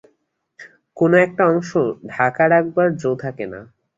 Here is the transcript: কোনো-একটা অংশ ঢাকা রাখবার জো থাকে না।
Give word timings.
কোনো-একটা 0.97 1.43
অংশ 1.45 1.71
ঢাকা 2.07 2.43
রাখবার 2.49 2.87
জো 2.95 3.11
থাকে 3.15 3.45
না। 3.45 3.61